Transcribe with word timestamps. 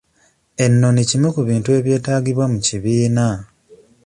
Ennoni 0.63 1.01
kimu 1.09 1.27
ku 1.35 1.41
bintu 1.49 1.69
ebyetaagibwa 1.79 2.45
mu 2.51 2.59
kibiina. 2.67 3.27